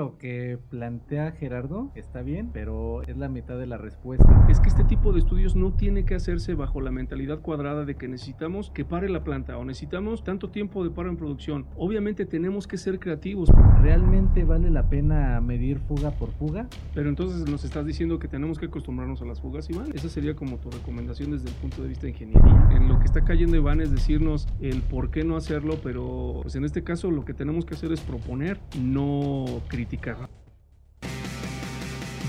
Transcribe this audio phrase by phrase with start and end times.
[0.00, 4.46] lo que plantea Gerardo está bien, pero es la mitad de la respuesta.
[4.48, 7.96] Es que este tipo de estudios no tiene que hacerse bajo la mentalidad cuadrada de
[7.96, 11.66] que necesitamos que pare la planta o necesitamos tanto tiempo de paro en producción.
[11.76, 13.50] Obviamente tenemos que ser creativos.
[13.82, 16.66] ¿Realmente vale la pena medir fuga por fuga?
[16.94, 19.92] Pero entonces nos estás diciendo que tenemos que acostumbrarnos a las fugas, Iván.
[19.92, 22.70] Esa sería como tu recomendación desde el punto de vista de ingeniería.
[22.72, 26.56] En lo que está cayendo Iván es decirnos el por qué no hacerlo, pero pues
[26.56, 29.89] en este caso lo que tenemos que hacer es proponer, no criticar.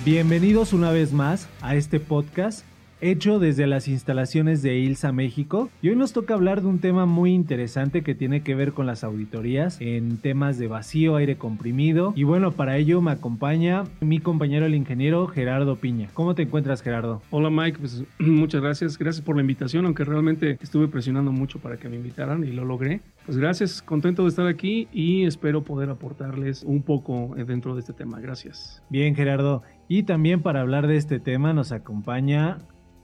[0.03, 2.65] Bienvenidos una vez más a este podcast
[3.01, 5.69] hecho desde las instalaciones de ILSA México.
[5.81, 8.85] Y hoy nos toca hablar de un tema muy interesante que tiene que ver con
[8.85, 12.13] las auditorías en temas de vacío, aire comprimido.
[12.15, 16.09] Y bueno, para ello me acompaña mi compañero el ingeniero Gerardo Piña.
[16.13, 17.21] ¿Cómo te encuentras Gerardo?
[17.31, 18.97] Hola Mike, pues muchas gracias.
[18.97, 22.65] Gracias por la invitación, aunque realmente estuve presionando mucho para que me invitaran y lo
[22.65, 23.01] logré.
[23.25, 27.93] Pues gracias, contento de estar aquí y espero poder aportarles un poco dentro de este
[27.93, 28.19] tema.
[28.19, 28.81] Gracias.
[28.89, 29.63] Bien Gerardo.
[29.87, 32.59] Y también para hablar de este tema nos acompaña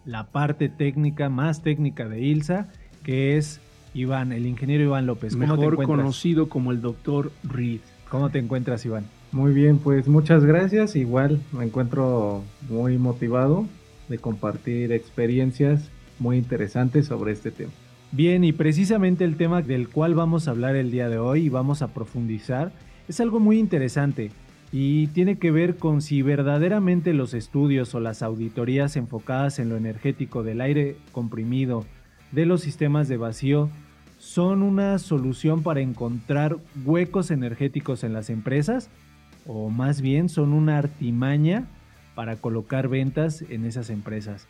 [0.08, 2.68] la parte técnica, más técnica de ILSA,
[3.04, 3.60] que es
[3.94, 5.36] Iván, el ingeniero Iván López.
[5.36, 7.82] Mejor conocido como el doctor Reed.
[8.10, 9.06] ¿Cómo te encuentras, Iván?
[9.34, 10.96] Muy bien, pues muchas gracias.
[10.96, 13.68] Igual me encuentro muy motivado
[14.08, 17.72] de compartir experiencias muy interesantes sobre este tema.
[18.14, 21.50] Bien, y precisamente el tema del cual vamos a hablar el día de hoy y
[21.50, 22.72] vamos a profundizar
[23.10, 24.32] es algo muy interesante
[24.72, 29.78] y tiene que ver con si verdaderamente los estudios o las auditorías enfocadas en lo
[29.78, 31.86] energético del aire comprimido
[32.32, 33.70] de los sistemas de vacío
[34.18, 38.90] son una solución para encontrar huecos energéticos en las empresas
[39.46, 41.68] o más bien son una artimaña
[42.16, 44.48] para colocar ventas en esas empresas.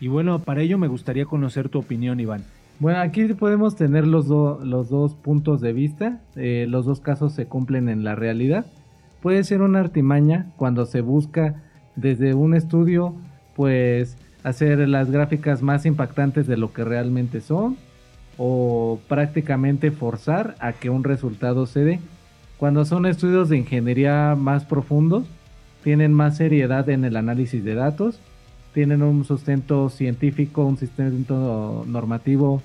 [0.00, 2.44] Y bueno, para ello me gustaría conocer tu opinión, Iván.
[2.78, 6.22] Bueno, aquí podemos tener los, los dos puntos de vista.
[6.36, 8.64] Eh, los dos casos se cumplen en la realidad
[9.28, 11.62] puede ser una artimaña cuando se busca
[11.96, 13.14] desde un estudio
[13.54, 17.76] pues hacer las gráficas más impactantes de lo que realmente son
[18.38, 22.00] o prácticamente forzar a que un resultado se dé.
[22.56, 25.26] Cuando son estudios de ingeniería más profundos,
[25.84, 28.20] tienen más seriedad en el análisis de datos,
[28.72, 32.62] tienen un sustento científico, un sustento normativo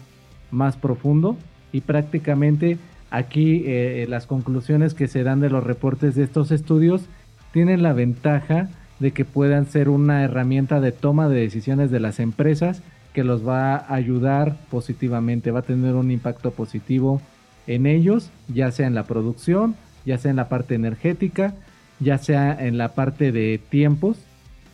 [0.50, 1.36] más profundo
[1.74, 2.78] y prácticamente
[3.13, 7.03] Aquí eh, las conclusiones que se dan de los reportes de estos estudios
[7.51, 8.69] tienen la ventaja
[9.00, 12.81] de que puedan ser una herramienta de toma de decisiones de las empresas
[13.13, 17.22] que los va a ayudar positivamente, va a tener un impacto positivo
[17.68, 19.75] en ellos, ya sea en la producción,
[20.07, 21.53] ya sea en la parte energética,
[22.00, 24.18] ya sea en la parte de tiempos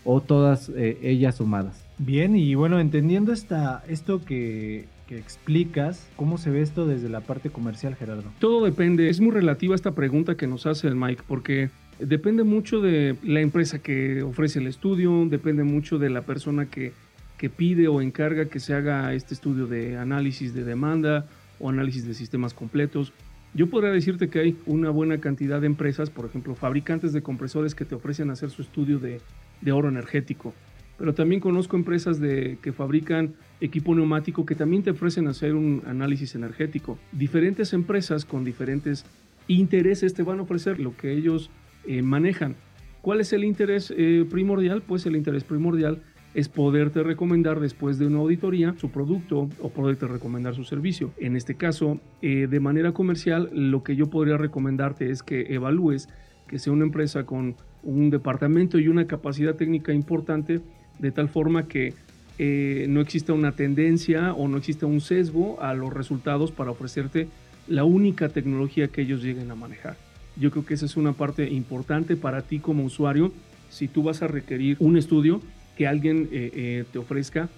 [0.05, 1.83] o todas eh, ellas sumadas.
[1.97, 7.21] Bien, y bueno, entendiendo esta, esto que que explicas cómo se ve esto desde la
[7.21, 8.25] parte comercial, Gerardo.
[8.37, 12.79] Todo depende, es muy relativa esta pregunta que nos hace el Mike, porque depende mucho
[12.79, 16.93] de la empresa que ofrece el estudio, depende mucho de la persona que,
[17.39, 21.25] que pide o encarga que se haga este estudio de análisis de demanda
[21.57, 23.11] o análisis de sistemas completos.
[23.55, 27.73] Yo podría decirte que hay una buena cantidad de empresas, por ejemplo, fabricantes de compresores
[27.73, 29.21] que te ofrecen hacer su estudio de,
[29.61, 30.53] de oro energético
[30.99, 35.83] pero también conozco empresas de, que fabrican equipo neumático que también te ofrecen hacer un
[35.85, 36.97] análisis energético.
[37.11, 39.05] Diferentes empresas con diferentes
[39.47, 41.49] intereses te van a ofrecer lo que ellos
[41.85, 42.55] eh, manejan.
[43.01, 44.81] ¿Cuál es el interés eh, primordial?
[44.81, 46.01] Pues el interés primordial
[46.33, 51.11] es poderte recomendar después de una auditoría su producto o poderte recomendar su servicio.
[51.17, 56.07] En este caso, eh, de manera comercial, lo que yo podría recomendarte es que evalúes
[56.47, 60.61] que sea una empresa con un departamento y una capacidad técnica importante
[60.99, 61.93] de tal forma que
[62.41, 67.27] eh, no exista una tendencia o no exista un sesgo a los resultados para ofrecerte
[67.67, 69.97] la única tecnología que ellos lleguen a manejar.
[70.37, 73.33] Yo creo que esa es una parte importante para ti como usuario
[73.69, 75.41] si tú vas a requerir un estudio
[75.77, 77.49] que alguien eh, eh, te ofrezca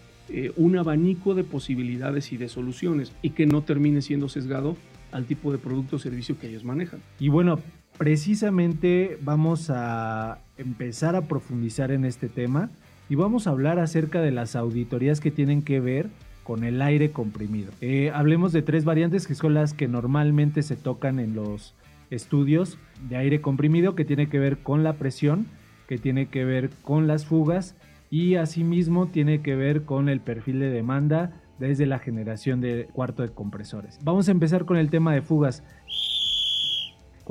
[0.56, 4.78] un abanico de posibilidades y de soluciones y que no termine siendo sesgado
[5.12, 7.02] al tipo de producto o servicio que ellos manejan.
[7.20, 7.60] Y bueno,
[7.98, 12.72] precisamente vamos a empezar a profundizar en este tema
[13.12, 16.10] y vamos a hablar acerca de las auditorías que tienen que ver
[16.46, 17.74] con el aire comprimido.
[17.82, 21.76] Eh, hablemos de tres variantes que son las que normalmente se tocan en los
[22.10, 22.78] estudios
[23.10, 25.46] de aire comprimido, que tiene que ver con la presión,
[25.90, 27.76] que tiene que ver con las fugas
[28.10, 33.24] y asimismo tiene que ver con el perfil de demanda desde la generación de cuarto
[33.24, 34.00] de compresores.
[34.06, 35.66] Vamos a empezar con el tema de fugas.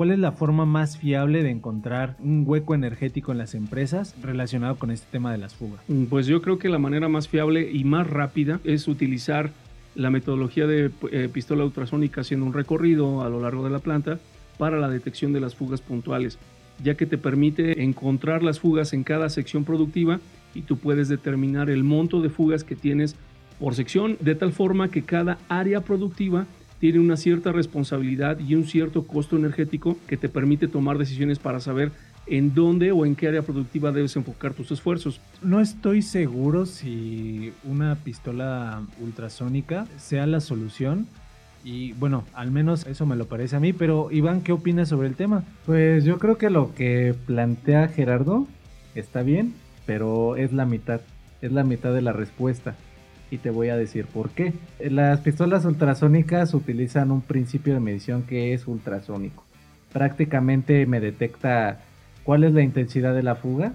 [0.01, 4.77] ¿Cuál es la forma más fiable de encontrar un hueco energético en las empresas relacionado
[4.77, 5.83] con este tema de las fugas?
[5.87, 9.51] Mm, pues yo creo que la manera más fiable y más rápida es utilizar
[9.93, 14.17] la metodología de eh, pistola ultrasónica haciendo un recorrido a lo largo de la planta
[14.57, 16.39] para la detección de las fugas puntuales.
[16.83, 20.19] ya que te permite encontrar las fugas en cada sección productiva
[20.55, 23.15] y tú puedes determinar el monto de fugas que tienes
[23.59, 26.47] por sección, de tal forma que cada área productiva
[26.81, 31.59] tiene una cierta responsabilidad y un cierto costo energético que te permite tomar decisiones para
[31.59, 31.91] saber
[32.25, 35.21] en dónde o en qué área productiva debes enfocar tus esfuerzos.
[35.43, 41.05] No estoy seguro si una pistola ultrasónica sea la solución.
[41.63, 43.73] Y bueno, al menos eso me lo parece a mí.
[43.73, 45.43] Pero Iván, ¿qué opinas sobre el tema?
[45.67, 48.47] Pues yo creo que lo que plantea Gerardo
[48.95, 49.53] está bien,
[49.85, 51.01] pero es la mitad.
[51.43, 52.75] Es la mitad de la respuesta
[53.31, 54.53] y te voy a decir por qué.
[54.79, 59.43] Las pistolas ultrasónicas utilizan un principio de medición que es ultrasónico.
[59.91, 61.79] Prácticamente me detecta
[62.23, 63.71] cuál es la intensidad de la fuga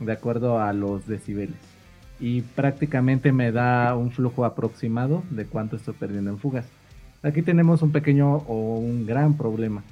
[0.00, 1.56] de acuerdo a los decibeles.
[2.18, 6.66] Y prácticamente me da un flujo aproximado de cuánto estoy perdiendo en fugas.
[7.22, 9.82] Aquí tenemos un pequeño o un gran problema.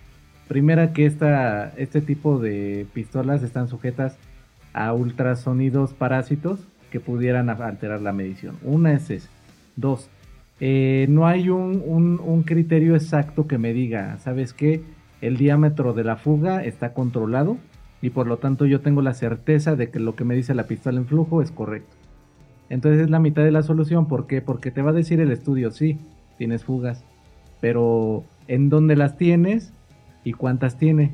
[0.49, 4.17] Primera que esta, este tipo de pistolas están sujetas
[4.73, 6.61] a ultrasonidos parásitos
[6.93, 8.59] que pudieran alterar la medición.
[8.62, 9.31] Una es esa.
[9.77, 10.11] Dos,
[10.61, 14.83] eh, no hay un, criterio exacto que me diga, ¿sabes qué?
[15.23, 17.56] El diámetro de la fuga está controlado
[18.03, 20.65] y por lo tanto yo tengo la certeza de que lo que me dice la
[20.65, 21.97] pistola en flujo es correcto.
[22.69, 24.06] Entonces es la mitad de la solución.
[24.06, 24.43] ¿Por qué?
[24.43, 25.99] Porque te va a decir el estudio, sí,
[26.37, 27.05] tienes fugas,
[27.62, 29.73] pero ¿en dónde las tienes
[30.25, 31.12] y cuántas tiene?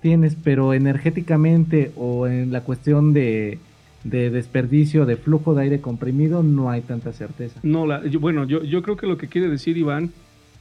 [0.00, 3.58] Tienes, pero energéticamente o en la cuestión de
[4.04, 7.60] de desperdicio de flujo de aire comprimido no hay tanta certeza.
[7.62, 10.10] No, la, bueno, yo, yo creo que lo que quiere decir Iván,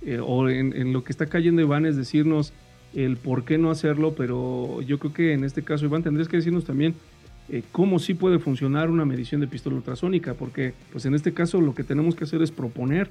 [0.02, 2.54] eh, o en, lo que está cayendo Iván es decirnos
[2.94, 6.38] el por qué no hacerlo, pero yo creo que en este caso Iván tendrías que
[6.38, 6.96] decirnos también
[7.50, 11.62] eh, cómo sí puede funcionar una medición de pistola ultrasónica, porque pues en este caso
[11.62, 13.10] lo que tenemos que hacer es proponer,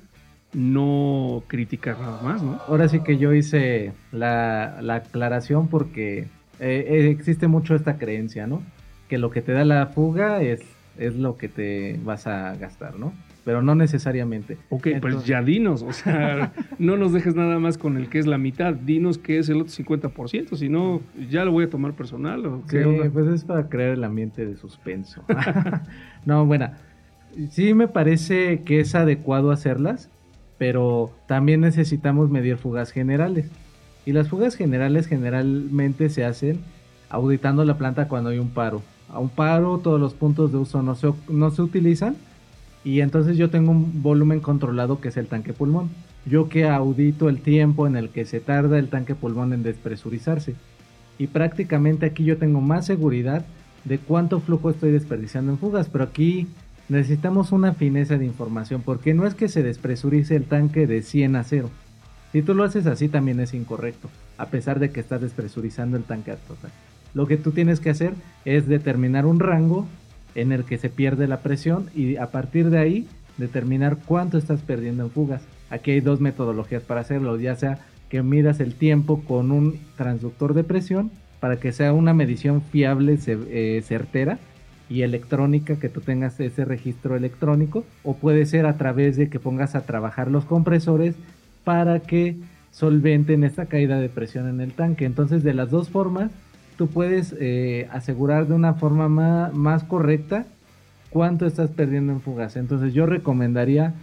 [0.52, 2.58] no criticar nada más, ¿no?
[2.68, 6.26] Ahora sí que yo hice la, la aclaración porque
[6.58, 8.62] eh, existe mucho esta creencia, ¿no?
[9.08, 10.60] Que lo que te da la fuga es,
[10.98, 13.12] es lo que te vas a gastar, ¿no?
[13.44, 14.58] Pero no necesariamente.
[14.68, 18.26] Ok, pues ya dinos, o sea, no nos dejes nada más con el que es
[18.26, 21.00] la mitad, dinos que es el otro 50%, si no,
[21.30, 22.44] ya lo voy a tomar personal.
[22.44, 22.78] ¿o sí,
[23.12, 25.24] pues es para crear el ambiente de suspenso.
[26.26, 26.70] no, bueno,
[27.50, 30.10] sí me parece que es adecuado hacerlas,
[30.58, 33.50] pero también necesitamos medir fugas generales.
[34.04, 36.60] Y las fugas generales generalmente se hacen
[37.08, 40.82] auditando la planta cuando hay un paro a un paro, todos los puntos de uso
[40.82, 42.16] no se, no se utilizan
[42.84, 45.90] y entonces yo tengo un volumen controlado que es el tanque pulmón.
[46.24, 50.54] Yo que audito el tiempo en el que se tarda el tanque pulmón en despresurizarse.
[51.18, 53.44] Y prácticamente aquí yo tengo más seguridad
[53.84, 56.46] de cuánto flujo estoy desperdiciando en fugas, pero aquí
[56.88, 61.36] necesitamos una fineza de información porque no es que se despresurice el tanque de 100
[61.36, 61.70] a 0.
[62.32, 66.04] Si tú lo haces así también es incorrecto, a pesar de que estás despresurizando el
[66.04, 66.70] tanque a total.
[67.14, 68.12] Lo que tú tienes que hacer
[68.44, 69.86] es determinar un rango
[70.34, 73.08] en el que se pierde la presión y a partir de ahí
[73.38, 75.42] determinar cuánto estás perdiendo en fugas.
[75.70, 77.78] Aquí hay dos metodologías para hacerlo, ya sea
[78.08, 81.10] que midas el tiempo con un transductor de presión
[81.40, 84.38] para que sea una medición fiable, eh, certera
[84.88, 89.38] y electrónica, que tú tengas ese registro electrónico, o puede ser a través de que
[89.38, 91.14] pongas a trabajar los compresores
[91.64, 92.36] para que
[92.70, 95.04] solventen esta caída de presión en el tanque.
[95.04, 96.30] Entonces, de las dos formas,
[96.78, 100.46] tú puedes eh, asegurar de una forma más, correcta
[101.10, 102.56] cuánto estás perdiendo en fugas.
[102.56, 103.94] Entonces yo recomendaría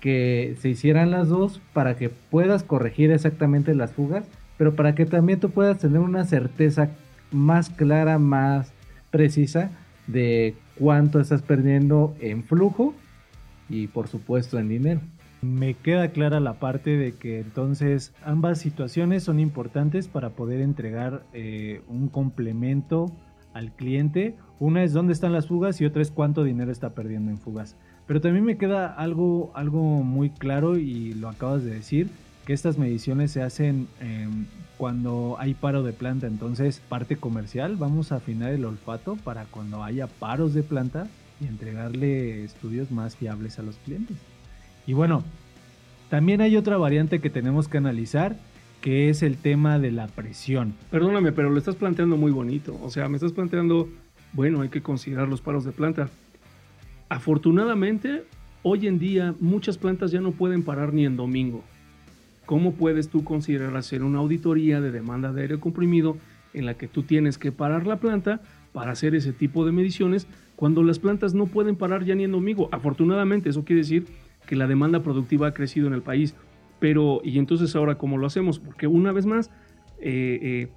[0.00, 4.24] que se hicieran las dos para que puedas corregir exactamente las fugas,
[4.56, 6.88] pero para que también tú puedas tener una certeza
[7.30, 8.72] más clara, más
[9.10, 9.70] precisa
[10.06, 12.94] de cuánto estás perdiendo en flujo
[13.68, 15.00] y por supuesto en dinero.
[15.44, 21.22] Me queda clara la parte de que entonces ambas situaciones son importantes para poder entregar
[21.34, 23.12] eh, un complemento
[23.52, 24.36] al cliente.
[24.58, 27.76] Una es dónde están las fugas y otra es cuánto dinero está perdiendo en fugas.
[28.06, 32.08] Pero también me queda algo, algo muy claro y lo acabas de decir,
[32.46, 34.46] que estas mediciones se hacen em,
[34.78, 36.26] cuando hay paro de planta.
[36.26, 41.06] Entonces, parte comercial, vamos a afinar el olfato para cuando haya paros de planta
[41.38, 44.16] y entregarle estudios más fiables a los clientes.
[44.86, 45.24] Y bueno,
[46.10, 48.36] también hay otra variante que tenemos que analizar,
[48.80, 50.74] que es el tema de la presión.
[50.90, 52.78] Perdóname, pero lo estás planteando muy bonito.
[52.82, 53.88] O sea, me estás planteando,
[54.32, 56.10] bueno, hay que considerar los paros de planta.
[57.08, 58.24] Afortunadamente,
[58.62, 61.64] hoy en día muchas plantas ya no pueden parar ni en domingo.
[62.46, 66.18] ¿Cómo puedes tú considerar hacer una auditoría de demanda de aire comprimido
[66.52, 70.26] en la que tú tienes que parar la planta para hacer ese tipo de mediciones
[70.56, 72.68] cuando las plantas no pueden parar ya ni en domingo?
[72.70, 74.06] Afortunadamente, eso quiere decir
[74.46, 76.34] que la demanda productiva ha crecido en el país.
[76.80, 78.58] Pero, ¿y entonces ahora cómo lo hacemos?
[78.58, 79.50] Porque una vez más,
[80.00, 80.68] eh, eh,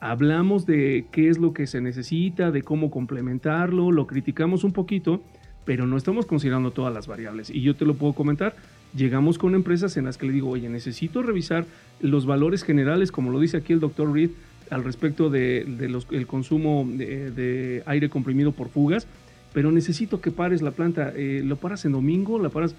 [0.00, 5.22] hablamos de qué es lo que se necesita, de cómo complementarlo, lo criticamos un poquito,
[5.64, 7.50] pero no estamos considerando todas las variables.
[7.50, 8.54] Y yo te lo puedo comentar,
[8.94, 11.66] llegamos con empresas en las que le digo, oye, necesito revisar
[12.00, 14.30] los valores generales, como lo dice aquí el doctor Reed,
[14.70, 19.06] al respecto del de, consumo de, aire comprimido por fugas,
[19.52, 21.12] pero necesito que pares la planta.
[21.16, 22.38] Eh, ¿Lo paras en domingo?
[22.38, 22.74] ¿La paras?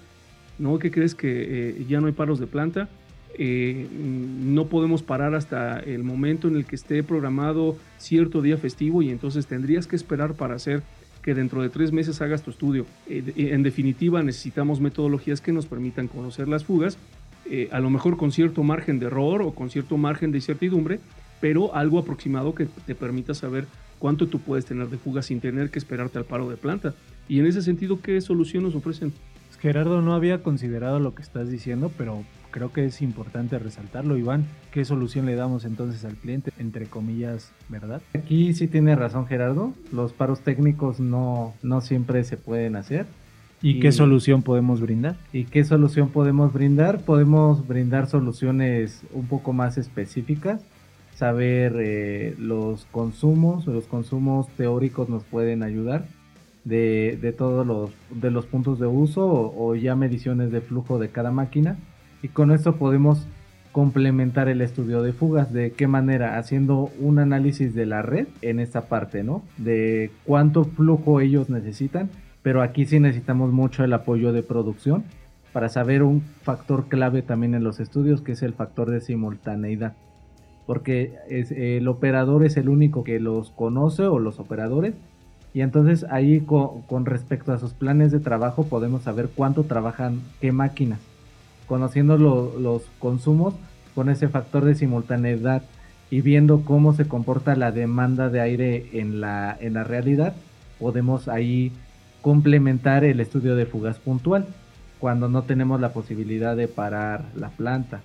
[0.58, 2.88] No, ¿qué crees que eh, ya no hay paros de planta?
[3.38, 9.00] Eh, no podemos parar hasta el momento en el que esté programado cierto día festivo
[9.02, 10.82] y entonces tendrías que esperar para hacer
[11.22, 12.86] que dentro de tres meses hagas tu estudio.
[13.06, 16.96] en definitiva, necesitamos metodologías que nos permitan conocer las fugas,
[17.70, 21.00] a lo mejor con cierto margen de error o con cierto margen de incertidumbre,
[21.40, 23.66] pero algo aproximado que te permita saber
[23.98, 26.94] cuánto tú puedes tener de fuga sin tener que esperarte al paro de planta.
[27.28, 29.12] Y en ese sentido, ¿qué solución nos ofrecen?
[29.60, 34.16] Gerardo, no había considerado lo que estás diciendo, pero creo que es importante resaltarlo.
[34.16, 36.52] Iván, ¿qué solución le damos entonces al cliente?
[36.58, 38.00] Entre comillas, ¿verdad?
[38.14, 39.74] Aquí sí tiene razón Gerardo.
[39.92, 43.06] Los paros técnicos no, no siempre se pueden hacer.
[43.60, 45.16] ¿Y, qué solución podemos brindar?
[45.32, 47.00] ¿Y qué solución podemos brindar?
[47.00, 50.62] Podemos brindar soluciones un poco más específicas
[51.16, 56.06] saber eh, los consumos, los consumos teóricos nos pueden ayudar
[56.64, 61.30] de, todos los, de los puntos de uso o, ya mediciones de flujo de cada
[61.30, 61.78] máquina
[62.22, 63.26] y con esto podemos
[63.72, 65.52] complementar el estudio de fugas.
[65.52, 66.38] ¿De qué manera?
[66.38, 69.42] Haciendo un análisis de la red en esta parte, ¿no?
[69.56, 72.10] De cuánto flujo ellos necesitan,
[72.42, 75.04] pero aquí sí necesitamos mucho el apoyo de producción
[75.52, 79.94] para saber un factor clave también en los estudios que es el factor de simultaneidad
[80.68, 84.92] porque el operador es el único que los conoce o los operadores.
[85.54, 90.52] Y entonces ahí con, respecto a sus planes de trabajo podemos saber cuánto trabajan qué
[90.52, 91.00] máquinas.
[91.66, 93.54] Conociendo los consumos
[93.94, 95.62] con ese factor de simultaneidad
[96.10, 100.34] y viendo cómo se comporta la demanda de aire en la, en la realidad,
[100.78, 101.72] podemos ahí
[102.22, 104.46] complementar el estudio de fugas puntual
[104.98, 108.00] cuando no tenemos la posibilidad de parar la planta.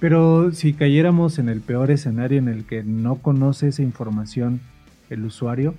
[0.00, 4.60] Pero si cayéramos en el peor escenario en el que no conoce esa información
[5.10, 5.74] el usuario,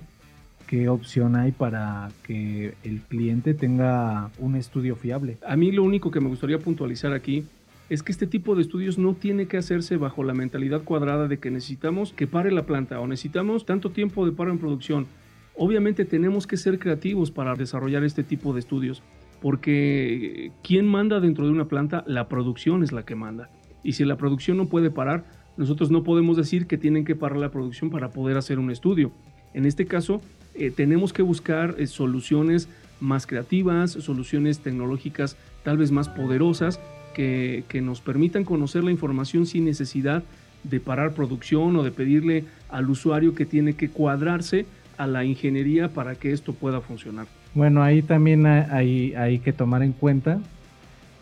[0.70, 5.36] ¿qué opción hay para que el cliente tenga un estudio fiable?
[5.44, 7.42] A mí lo único que me gustaría puntualizar aquí
[7.88, 11.40] es que este tipo de estudios no tiene que hacerse bajo la mentalidad cuadrada de
[11.40, 15.08] que necesitamos que pare la planta o necesitamos tanto tiempo de paro en producción.
[15.56, 19.02] Obviamente tenemos que ser creativos para desarrollar este tipo de estudios,
[19.42, 22.04] porque ¿quién manda dentro de una planta?
[22.06, 23.50] La producción es la que manda.
[23.82, 25.24] Y si la producción no puede parar,
[25.56, 29.10] nosotros no podemos decir que tienen que parar la producción para poder hacer un estudio.
[29.54, 30.20] En este caso,
[30.54, 32.68] eh, tenemos que buscar eh, soluciones
[33.00, 36.80] más creativas, soluciones tecnológicas tal vez más poderosas
[37.14, 40.22] que, que nos permitan conocer la información sin necesidad
[40.64, 44.66] de parar producción o de pedirle al usuario que tiene que cuadrarse
[44.98, 47.26] a la ingeniería para que esto pueda funcionar.
[47.54, 50.40] Bueno, ahí también hay, hay que tomar en cuenta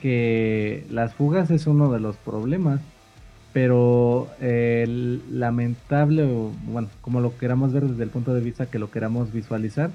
[0.02, 2.80] que las fugas es uno de los problemas,
[3.58, 6.24] pero el lamentable,
[6.68, 9.90] bueno, como lo queramos ver desde el punto de vista que lo queramos visualizar,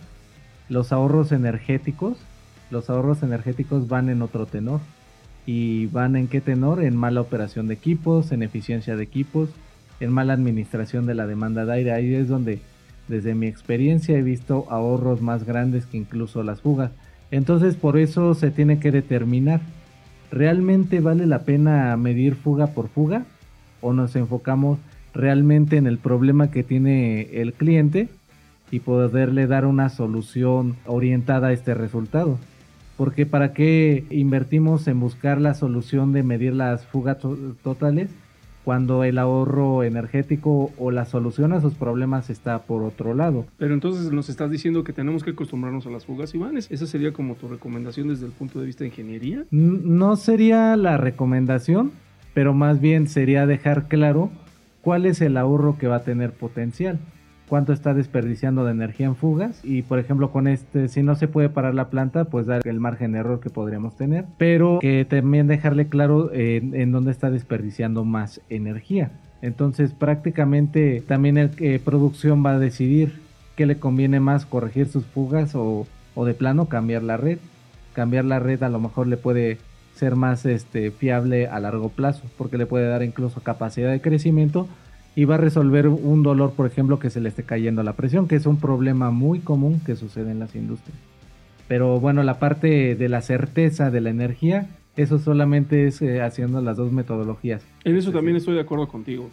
[0.67, 2.17] los ahorros energéticos,
[2.71, 4.81] los ahorros energéticos van en otro tenor.
[5.45, 6.83] ¿Y van en qué tenor?
[6.83, 9.47] En mala operación de equipos, en eficiencia de equipos,
[10.01, 11.93] en mala administración de la demanda de aire.
[11.93, 12.59] Ahí es donde,
[13.07, 16.91] desde mi experiencia, he visto ahorros más grandes que incluso las fugas.
[17.31, 19.61] Entonces, por eso se tiene que determinar
[20.33, 23.23] ¿realmente vale la pena medir fuga por fuga?
[23.83, 24.79] ¿O nos enfocamos
[25.13, 28.09] realmente en el problema que tiene el cliente
[28.71, 32.39] y poderle dar una solución orientada a este resultado?
[32.97, 37.17] Porque ¿para qué invertimos en buscar la solución de medir las fugas
[37.61, 38.09] totales
[38.63, 43.45] cuando el ahorro energético o la solución a sus problemas está por otro lado.
[43.57, 46.57] Pero entonces nos estás diciendo que tenemos que acostumbrarnos a las fugas, Iván.
[46.57, 49.45] ¿Esa sería como tu recomendación desde el punto de vista de ingeniería?
[49.51, 51.91] No sería la recomendación,
[52.33, 54.31] pero más bien sería dejar claro
[54.81, 56.99] cuál es el ahorro que va a tener potencial
[57.47, 61.27] cuánto está desperdiciando de energía en fugas y por ejemplo con este si no se
[61.27, 65.05] puede parar la planta pues dar el margen de error que podríamos tener pero que
[65.05, 69.11] también dejarle claro en dónde está desperdiciando más energía.
[69.43, 73.19] Entonces prácticamente también el que producción va a decidir
[73.55, 75.85] qué le conviene más corregir sus fugas o,
[76.15, 77.39] o de plano cambiar la red.
[77.93, 79.59] Cambiar la red a lo mejor le puede
[79.95, 84.67] ser más este fiable a largo plazo porque le puede dar incluso capacidad de crecimiento
[85.15, 88.27] y va a resolver un dolor, por ejemplo, que se le esté cayendo la presión,
[88.27, 90.97] que es un problema muy común que sucede en las industrias.
[91.67, 96.61] Pero bueno, la parte de la certeza de la energía, eso solamente es eh, haciendo
[96.61, 97.63] las dos metodologías.
[97.83, 99.29] En eso también estoy de acuerdo contigo.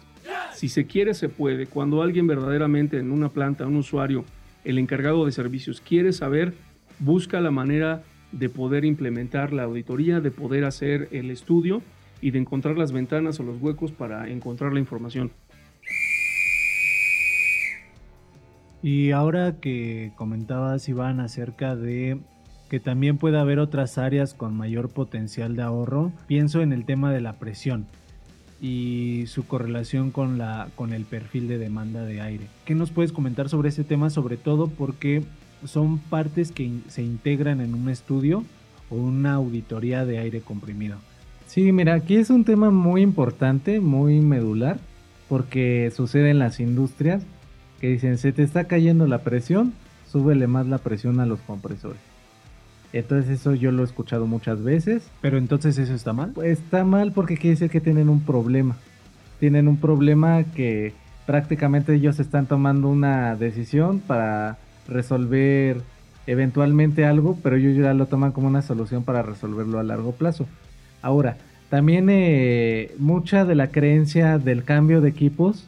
[0.53, 1.65] Si se quiere, se puede.
[1.65, 4.23] Cuando alguien verdaderamente en una planta, un usuario,
[4.63, 6.53] el encargado de servicios quiere saber,
[6.99, 11.81] busca la manera de poder implementar la auditoría, de poder hacer el estudio
[12.21, 15.31] y de encontrar las ventanas o los huecos para encontrar la información.
[18.83, 22.19] Y ahora que comentabas, Iván, acerca de
[22.69, 27.11] que también puede haber otras áreas con mayor potencial de ahorro, pienso en el tema
[27.11, 27.85] de la presión
[28.61, 32.47] y su correlación con, la, con el perfil de demanda de aire.
[32.63, 34.09] ¿Qué nos puedes comentar sobre ese tema?
[34.09, 35.23] Sobre todo porque
[35.65, 38.43] son partes que se integran en un estudio
[38.89, 40.97] o una auditoría de aire comprimido.
[41.47, 44.79] Sí, mira, aquí es un tema muy importante, muy medular,
[45.27, 47.23] porque sucede en las industrias
[47.79, 49.73] que dicen, se te está cayendo la presión,
[50.09, 52.11] súbele más la presión a los compresores.
[52.93, 55.09] Entonces eso yo lo he escuchado muchas veces.
[55.21, 56.31] Pero entonces eso está mal.
[56.33, 58.77] Pues está mal porque quiere decir que tienen un problema.
[59.39, 60.93] Tienen un problema que
[61.25, 64.57] prácticamente ellos están tomando una decisión para
[64.91, 65.81] resolver
[66.27, 70.45] eventualmente algo, pero ellos ya lo toman como una solución para resolverlo a largo plazo.
[71.01, 71.37] Ahora,
[71.69, 75.65] también eh, mucha de la creencia del cambio de equipos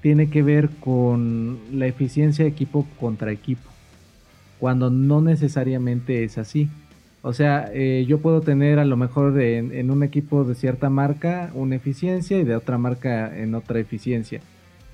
[0.00, 3.70] tiene que ver con la eficiencia de equipo contra equipo,
[4.58, 6.68] cuando no necesariamente es así.
[7.22, 11.52] O sea, eh, yo puedo tener a lo mejor en un equipo de cierta marca
[11.54, 14.40] una eficiencia y de otra marca en otra eficiencia,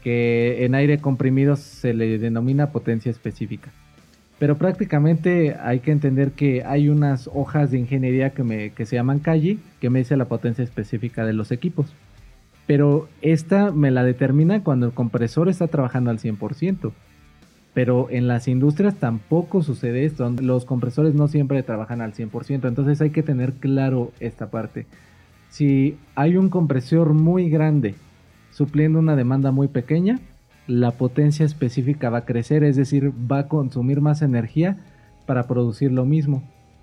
[0.02, 3.70] que en aire comprimido se le denomina potencia específica.
[4.38, 8.96] Pero prácticamente hay que entender que hay unas hojas de ingeniería que, me, que se
[8.96, 11.92] llaman calle que me dice la potencia específica de los equipos
[12.68, 16.92] pero esta me la determina cuando el compresor está trabajando al 100%.
[17.72, 23.00] Pero en las industrias tampoco sucede esto, los compresores no siempre trabajan al 100%, entonces
[23.00, 24.84] hay que tener claro esta parte.
[25.48, 27.94] Si hay un compresor muy grande
[28.58, 30.18] supliendo una demanda muy pequeña,
[30.66, 34.76] la potencia específica va a crecer, es decir, va a consumir más energía
[35.26, 36.42] para producir lo mismo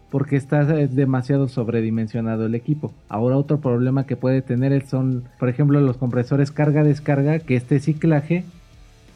[0.10, 2.94] porque está demasiado sobredimensionado el equipo.
[3.10, 8.46] Ahora otro problema que puede tener son, por ejemplo, los compresores carga-descarga, que este ciclaje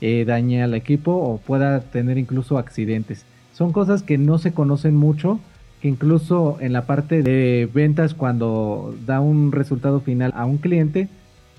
[0.02, 3.24] eh, dañe al equipo o pueda tener incluso accidentes.
[3.54, 5.40] Son cosas que no se conocen mucho,
[5.82, 11.08] que incluso en la parte de ventas cuando da un resultado final a un cliente,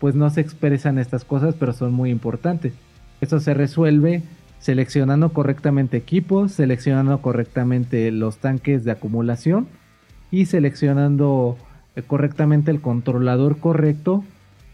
[0.01, 2.73] pues no se expresan estas cosas, pero son muy importantes.
[3.21, 4.23] Eso se resuelve
[4.59, 9.69] seleccionando correctamente equipos, seleccionando correctamente los tanques de acumulación
[10.31, 11.57] y seleccionando
[11.97, 14.25] eh, correctamente el controlador correcto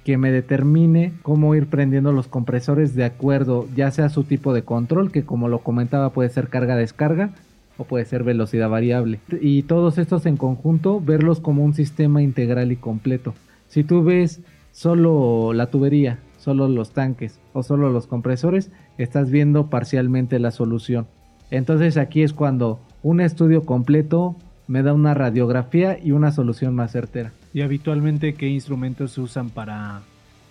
[0.04, 4.62] que me determine cómo ir prendiendo los compresores de acuerdo ya sea su tipo de
[4.62, 7.30] control que como lo comentaba puede ser carga-descarga
[7.78, 12.70] o puede ser velocidad variable y todos estos en conjunto verlos como un sistema integral
[12.70, 13.34] y completo
[13.68, 14.40] si tú ves
[14.76, 21.08] solo la tubería solo los tanques o solo los compresores, estás viendo parcialmente la solución.
[21.50, 24.36] Entonces aquí es cuando un estudio completo
[24.68, 27.32] me da una radiografía y una solución más certera.
[27.52, 30.02] ¿Y habitualmente qué instrumentos se usan para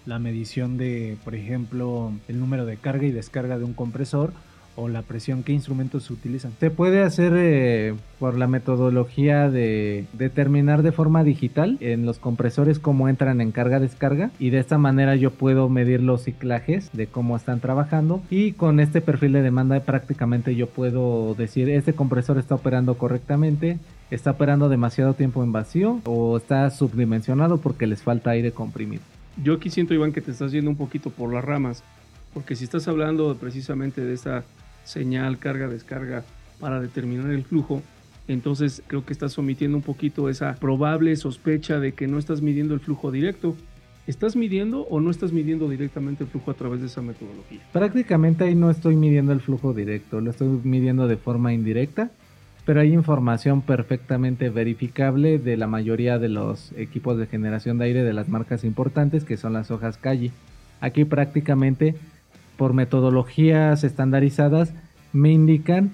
[0.05, 4.33] la medición de, por ejemplo, el número de carga y descarga de un compresor
[4.75, 6.51] o la presión, ¿qué instrumentos se utilizan?
[6.59, 12.79] Se puede hacer eh, por la metodología de determinar de forma digital en los compresores
[12.79, 17.35] cómo entran en carga-descarga y de esta manera yo puedo medir los ciclajes de cómo
[17.35, 22.55] están trabajando y con este perfil de demanda prácticamente yo puedo decir este compresor está
[22.55, 23.79] operando correctamente,
[24.11, 29.03] está operando demasiado tiempo en vacío o está subdimensionado porque les falta aire comprimido.
[29.43, 31.83] Yo aquí siento, Iván, que te estás yendo un poquito por las ramas,
[32.33, 34.43] porque si estás hablando precisamente de esta
[34.85, 36.23] señal, carga, descarga
[36.59, 37.81] para determinar el flujo,
[38.27, 42.73] entonces creo que estás omitiendo un poquito esa probable sospecha de que no estás midiendo
[42.73, 43.55] el flujo directo.
[44.07, 47.61] ¿Estás midiendo o no estás midiendo directamente el flujo a través de esa metodología?
[47.71, 52.11] Prácticamente ahí no estoy midiendo el flujo directo, lo estoy midiendo de forma indirecta,
[52.65, 58.03] pero hay información perfectamente verificable de la mayoría de los equipos de generación de aire
[58.03, 60.31] de las marcas importantes que son las hojas calle.
[60.81, 61.95] Aquí prácticamente
[62.57, 64.73] por metodologías estandarizadas
[65.13, 65.93] me indican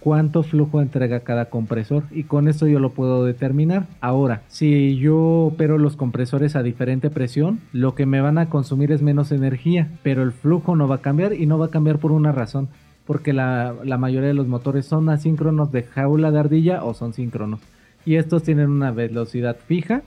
[0.00, 3.86] cuánto flujo entrega cada compresor y con esto yo lo puedo determinar.
[4.00, 8.92] Ahora, si yo opero los compresores a diferente presión, lo que me van a consumir
[8.92, 11.98] es menos energía, pero el flujo no va a cambiar y no va a cambiar
[11.98, 12.68] por una razón,
[13.06, 17.12] porque la, la mayoría de los motores son asíncronos de jaula de ardilla o son
[17.12, 17.60] síncronos.
[18.06, 20.02] Y estos tienen una velocidad fija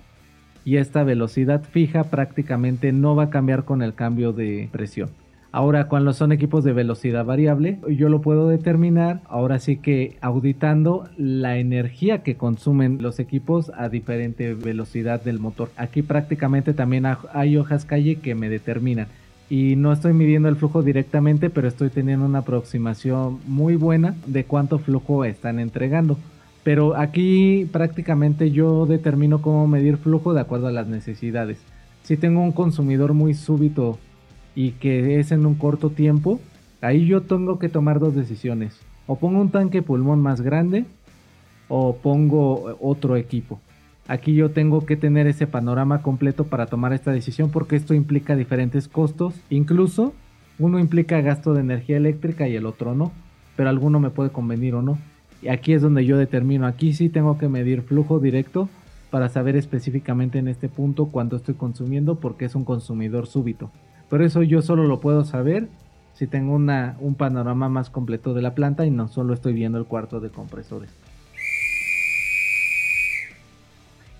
[0.63, 5.09] y esta velocidad fija prácticamente no va a cambiar con el cambio de presión.
[5.53, 11.09] Ahora, cuando son equipos de velocidad variable, yo lo puedo determinar, ahora sí que auditando
[11.17, 15.69] la energía que consumen los equipos a diferente velocidad del motor.
[15.75, 19.07] Aquí prácticamente también hay hojas calle que me determinan
[19.49, 24.45] y no estoy midiendo el flujo directamente, pero estoy teniendo una aproximación muy buena de
[24.45, 26.17] cuánto flujo están entregando.
[26.63, 31.57] Pero aquí prácticamente yo determino cómo medir flujo de acuerdo a las necesidades.
[32.03, 33.99] Si tengo un consumidor muy súbito
[34.55, 36.39] y que es en un corto tiempo,
[36.81, 38.79] ahí yo tengo que tomar dos decisiones.
[39.07, 40.85] O pongo un tanque pulmón más grande
[41.67, 43.59] o pongo otro equipo.
[44.07, 48.35] Aquí yo tengo que tener ese panorama completo para tomar esta decisión porque esto implica
[48.35, 49.35] diferentes costos.
[49.49, 50.13] Incluso
[50.59, 53.11] uno implica gasto de energía eléctrica y el otro no.
[53.55, 54.97] Pero alguno me puede convenir o no.
[55.41, 56.67] Y aquí es donde yo determino.
[56.67, 58.69] Aquí sí tengo que medir flujo directo
[59.11, 63.71] para saber específicamente en este punto cuánto estoy consumiendo porque es un consumidor súbito.
[64.11, 65.69] Por eso yo solo lo puedo saber
[66.15, 69.85] si tengo un panorama más completo de la planta y no solo estoy viendo el
[69.85, 70.89] cuarto de compresores.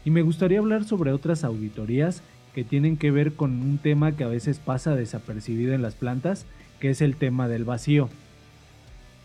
[0.05, 2.23] Y me gustaría hablar sobre otras auditorías
[2.55, 6.45] que tienen que ver con un tema que a veces pasa desapercibido en las plantas,
[6.79, 8.07] que es el tema del vacío.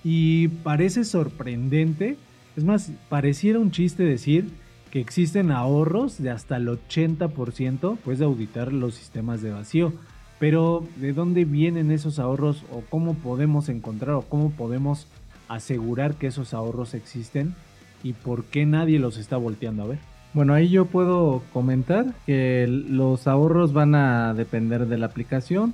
[0.03, 2.17] Y parece sorprendente,
[2.57, 4.51] es más, pareciera un chiste decir
[4.91, 9.93] que existen ahorros de hasta el 80% pues de auditar los sistemas de vacío.
[10.39, 15.07] Pero ¿de dónde vienen esos ahorros o cómo podemos encontrar o cómo podemos
[15.49, 17.55] asegurar que esos ahorros existen
[18.03, 19.99] y por qué nadie los está volteando a ver?
[20.35, 25.73] Bueno, ahí yo puedo comentar que los ahorros van a depender de la aplicación.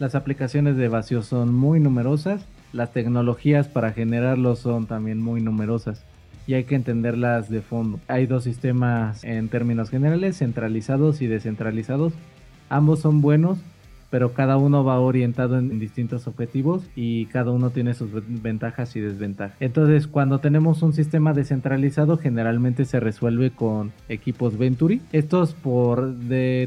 [0.00, 2.44] Las aplicaciones de vacío son muy numerosas.
[2.72, 6.04] Las tecnologías para generarlos son también muy numerosas
[6.50, 8.00] y hay que entenderlas de fondo.
[8.08, 12.12] Hay dos sistemas en términos generales, centralizados y descentralizados.
[12.68, 13.58] Ambos son buenos,
[14.10, 18.10] pero cada uno va orientado en, distintos objetivos y cada uno tiene sus
[18.42, 19.56] ventajas y desventajas.
[19.60, 25.00] Entonces, cuando tenemos un sistema descentralizado, generalmente se resuelve con equipos Venturi.
[25.12, 26.12] Estos, por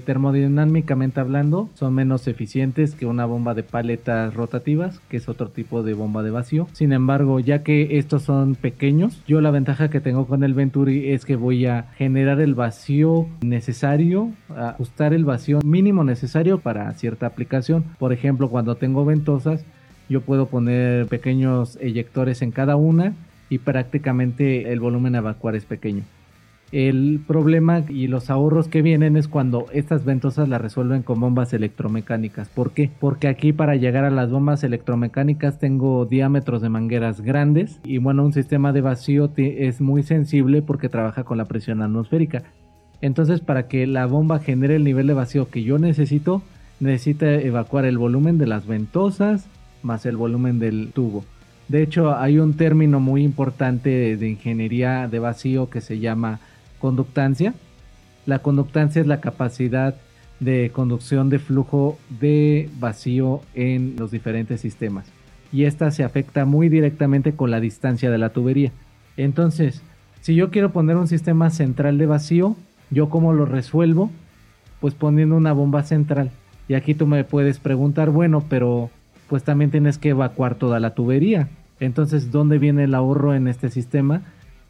[0.05, 5.83] termodinámicamente hablando, son menos eficientes que una bomba de paletas rotativas, que es otro tipo
[5.83, 6.67] de bomba de vacío.
[6.71, 11.11] Sin embargo, ya que estos son pequeños, yo la ventaja que tengo con el Venturi
[11.11, 17.32] es que voy a generar el vacío necesario, ajustar el vacío mínimo necesario para cierta
[17.33, 17.83] aplicación.
[17.99, 19.65] Por ejemplo, cuando tengo ventosas,
[20.09, 23.13] yo puedo poner pequeños eyectores en cada una
[23.49, 26.03] y prácticamente el volumen a evacuar es pequeño.
[26.73, 31.53] El problema y los ahorros que vienen es cuando estas ventosas las resuelven con bombas
[31.53, 32.49] electromecánicas.
[32.49, 32.89] ¿Por qué?
[32.99, 38.25] Porque aquí para llegar a las bombas electromecánicas tengo diámetros de mangueras grandes y bueno,
[38.25, 42.41] un sistema de vacío es muy sensible porque trabaja con la presión atmosférica.
[43.01, 46.41] Entonces para que la bomba genere el nivel de vacío que yo necesito,
[46.79, 49.47] necesita evacuar el volumen de las ventosas
[49.83, 51.25] más el volumen del tubo.
[51.67, 56.39] De hecho, hay un término muy importante de ingeniería de vacío que se llama
[56.79, 57.53] conductancia.
[58.25, 59.95] La conductancia es la capacidad
[60.39, 65.05] de conducción de flujo de vacío en los diferentes sistemas.
[65.51, 68.71] Y esta se afecta muy directamente con la distancia de la tubería.
[69.15, 69.81] Entonces,
[70.21, 72.55] si yo quiero poner un sistema central de vacío,
[72.89, 74.09] ¿yo cómo lo resuelvo?
[74.81, 76.31] Pues poniendo una bomba central.
[76.67, 78.89] Y aquí tú me puedes preguntar, bueno, pero
[79.27, 81.49] pues también tienes que evacuar toda la tubería.
[81.79, 84.21] Entonces, ¿dónde viene el ahorro en este sistema?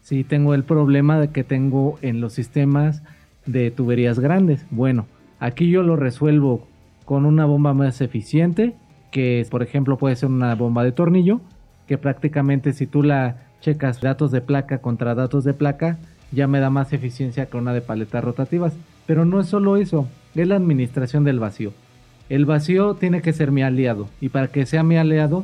[0.01, 3.03] Si tengo el problema de que tengo en los sistemas
[3.45, 4.65] de tuberías grandes.
[4.71, 5.05] Bueno,
[5.39, 6.67] aquí yo lo resuelvo
[7.05, 8.73] con una bomba más eficiente,
[9.11, 11.41] que por ejemplo puede ser una bomba de tornillo,
[11.87, 15.97] que prácticamente si tú la checas datos de placa contra datos de placa,
[16.31, 18.73] ya me da más eficiencia que una de paletas rotativas.
[19.05, 21.73] Pero no es solo eso, es la administración del vacío.
[22.29, 25.43] El vacío tiene que ser mi aliado y para que sea mi aliado,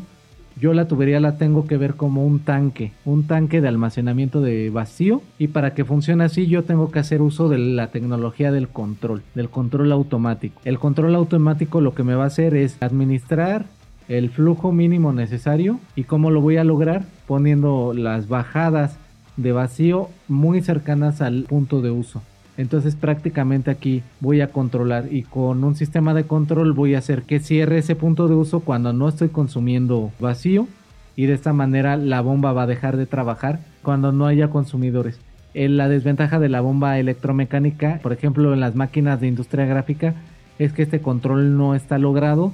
[0.59, 4.69] yo la tubería la tengo que ver como un tanque, un tanque de almacenamiento de
[4.69, 8.67] vacío y para que funcione así yo tengo que hacer uso de la tecnología del
[8.67, 10.61] control, del control automático.
[10.65, 13.65] El control automático lo que me va a hacer es administrar
[14.09, 18.97] el flujo mínimo necesario y cómo lo voy a lograr poniendo las bajadas
[19.37, 22.21] de vacío muy cercanas al punto de uso.
[22.59, 27.21] Entonces prácticamente aquí voy a controlar y con un sistema de control voy a hacer
[27.21, 30.67] que cierre ese punto de uso cuando no estoy consumiendo vacío
[31.15, 35.21] y de esta manera la bomba va a dejar de trabajar cuando no haya consumidores.
[35.53, 40.15] La desventaja de la bomba electromecánica, por ejemplo en las máquinas de industria gráfica,
[40.57, 42.51] es que este control no está logrado.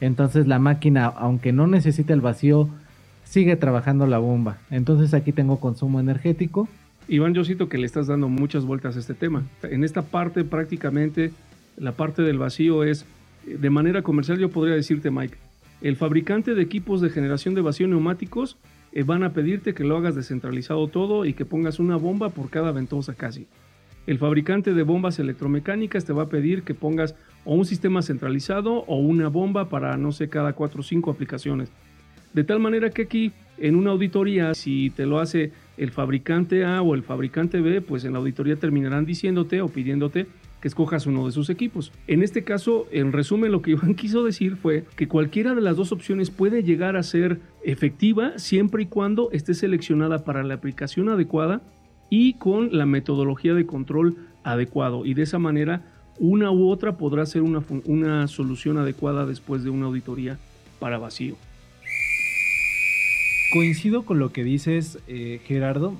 [0.00, 2.68] Entonces la máquina, aunque no necesite el vacío,
[3.24, 4.58] sigue trabajando la bomba.
[4.70, 6.68] Entonces aquí tengo consumo energético
[7.08, 9.42] Iván, yo siento que le estás dando muchas vueltas a este tema.
[9.62, 11.32] En esta parte prácticamente,
[11.78, 13.06] la parte del vacío es,
[13.46, 15.38] de manera comercial yo podría decirte, Mike,
[15.80, 18.58] el fabricante de equipos de generación de vacío neumáticos
[18.92, 22.50] eh, van a pedirte que lo hagas descentralizado todo y que pongas una bomba por
[22.50, 23.46] cada ventosa casi.
[24.06, 27.14] El fabricante de bombas electromecánicas te va a pedir que pongas
[27.46, 31.70] o un sistema centralizado o una bomba para no sé cada cuatro o cinco aplicaciones.
[32.34, 36.82] De tal manera que aquí en una auditoría, si te lo hace el fabricante A
[36.82, 40.26] o el fabricante B, pues en la auditoría terminarán diciéndote o pidiéndote
[40.60, 41.92] que escojas uno de sus equipos.
[42.06, 45.76] En este caso, en resumen, lo que Iván quiso decir fue que cualquiera de las
[45.76, 51.08] dos opciones puede llegar a ser efectiva siempre y cuando esté seleccionada para la aplicación
[51.08, 51.62] adecuada
[52.10, 55.04] y con la metodología de control adecuado.
[55.04, 55.82] Y de esa manera,
[56.18, 60.38] una u otra podrá ser una, una solución adecuada después de una auditoría
[60.80, 61.36] para vacío.
[63.50, 65.94] Coincido con lo que dices, eh, Gerardo.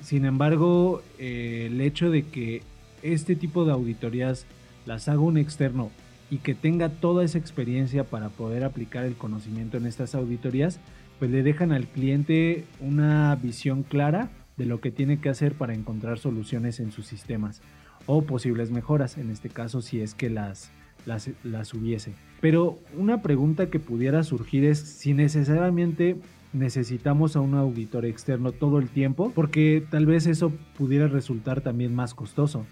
[0.00, 2.62] Sin embargo, eh, el hecho de que
[3.02, 4.46] este tipo de auditorías
[4.86, 5.90] las haga un externo
[6.30, 10.80] y que tenga toda esa experiencia para poder aplicar el conocimiento en estas auditorías,
[11.18, 15.74] pues le dejan al cliente una visión clara de lo que tiene que hacer para
[15.74, 17.60] encontrar soluciones en sus sistemas
[18.06, 20.70] o posibles mejoras, en este caso si es que las,
[21.04, 22.14] las, las hubiese.
[22.40, 26.16] Pero una pregunta que pudiera surgir es si necesariamente
[26.52, 31.94] necesitamos a un auditor externo todo el tiempo, porque tal vez eso pudiera resultar también
[31.94, 32.66] más costoso.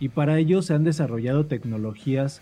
[0.00, 2.40] Y para ello se han desarrollado tecnologías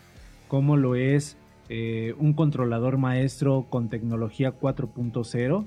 [0.49, 1.37] como lo es
[1.68, 5.66] eh, un controlador maestro con tecnología 4.0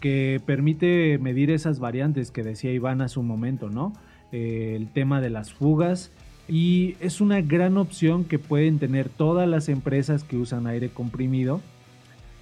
[0.00, 3.92] que permite medir esas variantes que decía Iván hace un momento, ¿no?
[4.32, 6.12] Eh, el tema de las fugas
[6.48, 11.60] y es una gran opción que pueden tener todas las empresas que usan aire comprimido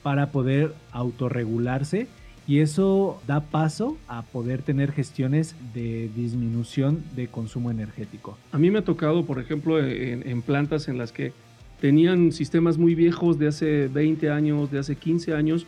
[0.03, 2.07] para poder autorregularse
[2.49, 8.39] y eso da paso a poder tener gestiones de disminución de consumo energético.
[8.53, 11.35] A mí me ha tocado, por ejemplo, en, plantas en las que
[11.79, 15.67] tenían sistemas muy viejos de hace 20 años, de hace 15 años,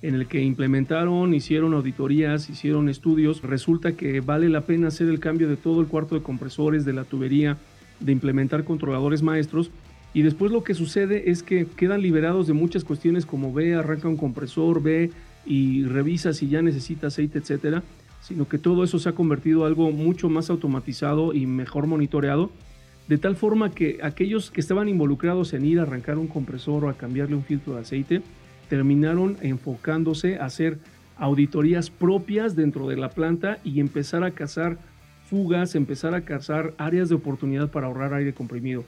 [0.00, 3.42] en el que implementaron, hicieron auditorías, hicieron estudios.
[3.42, 6.94] Resulta que vale la pena hacer el cambio de todo el cuarto de compresores, de
[6.94, 7.58] la tubería,
[8.00, 9.70] de implementar controladores maestros.
[10.14, 14.08] Y después lo que sucede es que quedan liberados de muchas cuestiones como ve, arranca
[14.08, 15.10] un compresor, ve,
[15.44, 17.82] y revisa si ya necesita aceite, etcétera,
[18.20, 22.50] sino que todo eso se ha convertido en algo mucho más automatizado y mejor monitoreado,
[23.08, 26.88] de tal forma que aquellos que estaban involucrados en ir a arrancar un compresor o
[26.88, 28.22] a cambiarle un filtro de aceite,
[28.68, 30.78] terminaron enfocándose a hacer
[31.18, 34.78] auditorías propias dentro de la planta y empezar a cazar
[35.28, 38.84] fugas, empezar a cazar áreas de oportunidad para ahorrar aire comprimido.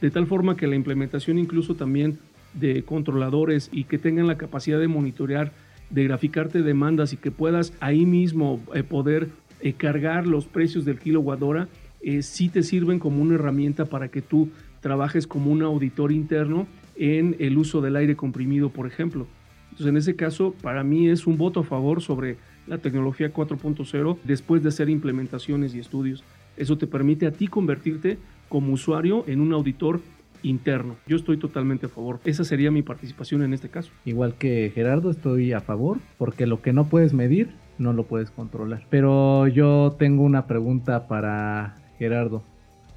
[0.00, 2.18] De tal forma que la implementación incluso también
[2.54, 5.52] de controladores y que tengan la capacidad de monitorear
[5.90, 9.28] de graficarte demandas y que puedas ahí mismo eh, poder
[9.60, 11.68] eh, cargar los precios del kilowatt hora,
[12.00, 16.66] eh, sí te sirven como una herramienta para que tú trabajes como un auditor interno
[16.96, 19.26] en el uso del aire comprimido, por ejemplo.
[19.64, 24.18] Entonces, en ese caso, para mí es un voto a favor sobre la tecnología 4.0
[24.24, 26.24] después de hacer implementaciones y estudios.
[26.56, 28.18] Eso te permite a ti convertirte
[28.48, 30.00] como usuario en un auditor
[30.46, 30.96] interno.
[31.06, 32.20] Yo estoy totalmente a favor.
[32.24, 33.90] Esa sería mi participación en este caso.
[34.04, 38.30] Igual que Gerardo, estoy a favor porque lo que no puedes medir no lo puedes
[38.30, 38.84] controlar.
[38.90, 42.42] Pero yo tengo una pregunta para Gerardo.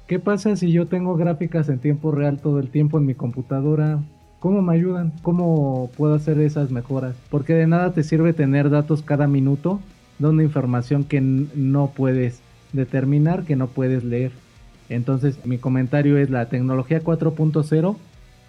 [0.06, 4.00] ¿Qué pasa si yo tengo gráficas en tiempo real todo el tiempo en mi computadora?
[4.40, 5.12] ¿Cómo me ayudan?
[5.22, 7.14] ¿Cómo puedo hacer esas mejoras?
[7.30, 9.80] Porque de nada te sirve tener datos cada minuto
[10.18, 14.32] de información que no puedes determinar, que no puedes leer.
[14.90, 17.96] Entonces mi comentario es la tecnología 4.0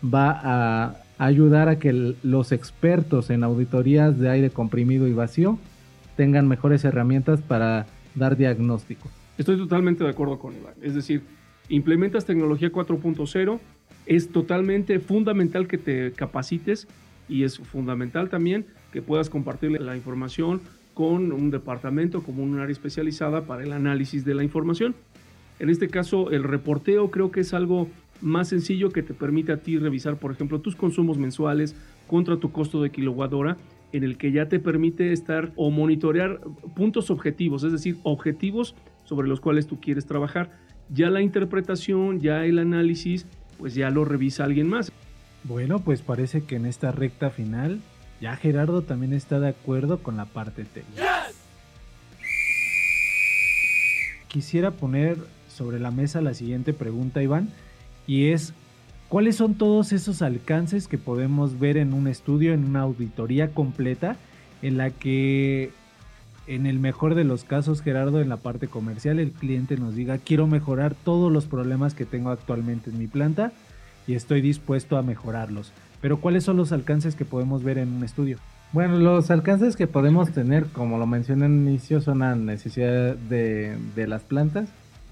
[0.04, 5.60] va a ayudar a que los expertos en auditorías de aire comprimido y vacío
[6.18, 9.10] tengan mejores herramientas para dar diagnóstico.
[9.38, 10.74] Estoy totalmente de acuerdo con Iván.
[10.82, 11.22] Es decir,
[11.70, 13.60] implementas tecnología 4.0,
[14.08, 16.88] es totalmente fundamental que te capacites
[17.30, 20.60] y es fundamental también que puedas compartir la información
[20.94, 24.96] con un departamento como un área especializada para el análisis de la información.
[25.62, 27.88] En este caso, el reporteo creo que es algo
[28.19, 31.76] más sencillo que te permite a ti revisar, por ejemplo, tus consumos mensuales
[32.08, 33.58] contra tu costo de kilowatt hora,
[33.91, 36.41] en el que ya te permite estar o monitorear
[36.76, 40.50] puntos objetivos, es decir, objetivos sobre los cuales tú quieres trabajar.
[40.89, 43.28] Ya la interpretación, ya el análisis,
[43.60, 44.91] pues ya lo revisa alguien más.
[45.43, 47.82] Bueno, pues parece que en esta recta final
[48.19, 51.28] ya Gerardo también está de acuerdo con la parte técnica.
[54.28, 55.17] Quisiera poner
[55.62, 57.50] sobre la mesa la siguiente pregunta, Iván,
[58.08, 58.54] y es,
[59.10, 64.15] ¿cuáles son todos esos alcances que podemos ver en un estudio, en una auditoría completa,
[64.63, 65.69] en la que,
[66.47, 70.17] en el mejor de los casos, Gerardo, en la parte comercial, el cliente nos diga,
[70.17, 73.52] quiero mejorar todos los problemas que tengo actualmente en mi planta
[74.08, 75.74] y estoy dispuesto a mejorarlos?
[76.02, 78.39] Pero ¿cuáles son los alcances que podemos ver en un estudio?
[78.74, 83.78] Bueno, los alcances que podemos tener, como lo mencioné en inicio, son la necesidad de,
[83.95, 84.69] de las plantas,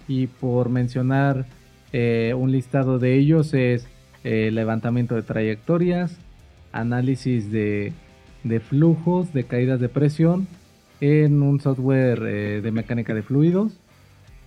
[0.09, 1.45] y por mencionar
[1.93, 3.87] eh, un listado de ellos es
[4.23, 6.17] eh, levantamiento de trayectorias,
[6.73, 7.93] análisis de,
[8.67, 10.47] flujos, de caídas de presión
[10.99, 13.79] en un software eh, de mecánica de fluidos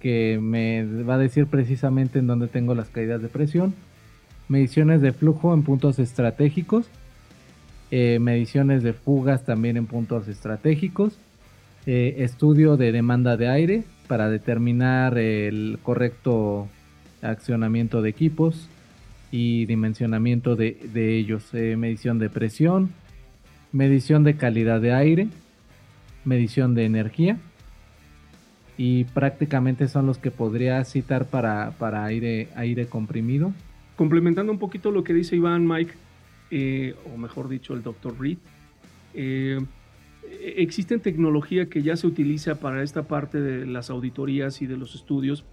[0.01, 3.73] que me va a decir precisamente en dónde tengo las caídas de presión,
[4.49, 6.87] mediciones de flujo en puntos estratégicos,
[7.93, 11.19] mediciones de fugas también en puntos estratégicos,
[11.87, 16.69] estudio de demanda de aire para determinar el correcto
[17.23, 18.69] accionamiento de equipos,
[19.33, 21.53] y dimensionamiento de, ellos.
[21.55, 22.91] Eh, medición de presión,
[23.73, 25.29] medición de calidad de aire,
[26.25, 27.39] medición de energía
[28.77, 33.53] y prácticamente son los que podría citar para, para aire, aire comprimido.
[33.97, 35.95] Complementando un poquito lo que dice Iván, Mike,
[36.51, 38.39] eh, o mejor dicho, el doctor Reed,
[40.25, 44.77] eh, existe tecnología que ya se utiliza para esta parte de las auditorías y de
[44.77, 45.45] los estudios,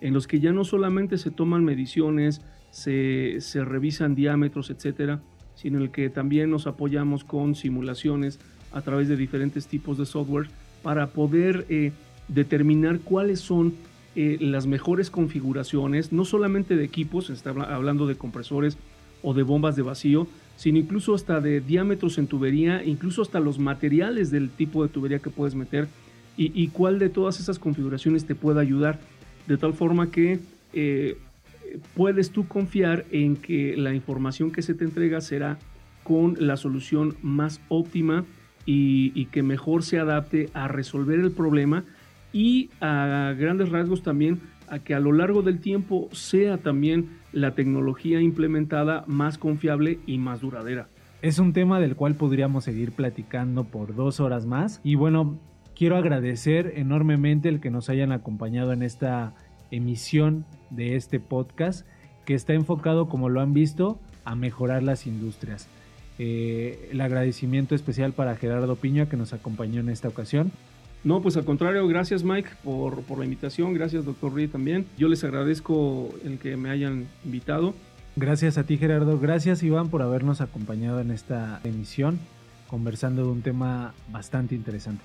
[0.00, 2.42] en los que ya no solamente se toman mediciones
[2.74, 5.20] se, revisan diámetros, etcétera,
[5.54, 8.40] sino el que también nos apoyamos con simulaciones
[8.72, 10.48] a través de diferentes tipos de software
[10.82, 11.92] para poder eh,
[12.26, 13.74] determinar cuáles son
[14.16, 18.76] eh, las mejores configuraciones, no solamente de equipos, está hablando de compresores
[19.22, 23.58] o de bombas de vacío, sino incluso hasta de diámetros en tubería, incluso hasta los
[23.58, 25.88] materiales del tipo de tubería que puedes meter
[26.36, 28.98] y, cuál de todas esas configuraciones te puede ayudar,
[29.46, 30.40] de tal forma que
[30.72, 31.16] eh,
[31.94, 35.58] puedes tú confiar en que la información que se te entrega será
[36.02, 38.24] con la solución más óptima
[38.66, 41.84] y, que mejor se adapte a resolver el problema
[42.32, 47.54] y a grandes rasgos también a que a lo largo del tiempo sea también la
[47.54, 50.88] tecnología implementada más confiable y más duradera.
[51.22, 55.38] Es un tema del cual podríamos seguir platicando por dos horas más y bueno,
[55.74, 59.34] quiero agradecer enormemente el que nos hayan acompañado en esta
[59.70, 61.86] emisión de este podcast
[62.24, 65.68] que está enfocado, como lo han visto, a mejorar las industrias.
[66.18, 70.52] Eh, el agradecimiento especial para Gerardo Piña que nos acompañó en esta ocasión.
[71.04, 74.86] No, pues al contrario, gracias Mike por, por la invitación, gracias doctor Reed también.
[74.96, 77.74] Yo les agradezco el que me hayan invitado.
[78.16, 82.18] Gracias a ti Gerardo, gracias Iván por habernos acompañado en esta emisión,
[82.68, 85.02] conversando de un tema bastante interesante.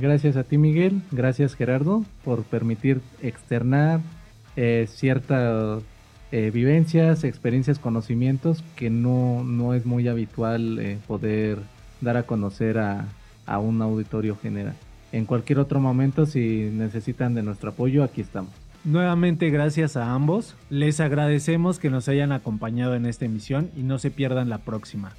[0.00, 4.00] Gracias a ti Miguel, gracias Gerardo por permitir externar
[4.56, 5.82] eh, ciertas
[6.30, 11.58] eh, vivencias, experiencias, conocimientos que no, no es muy habitual eh, poder
[12.00, 13.08] dar a conocer a,
[13.46, 14.76] a un auditorio general.
[15.12, 18.52] En cualquier otro momento, si necesitan de nuestro apoyo, aquí estamos.
[18.84, 20.54] Nuevamente gracias a ambos.
[20.70, 25.12] Les agradecemos que nos hayan acompañado en esta emisión y no se pierdan la próxima.